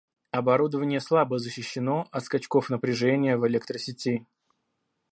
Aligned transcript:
Оборудование 0.31 0.99
слабо 0.99 1.37
защищено 1.37 2.05
от 2.11 2.23
«скачков» 2.23 2.69
напряжения 2.71 3.37
в 3.37 3.47
электросети 3.47 4.25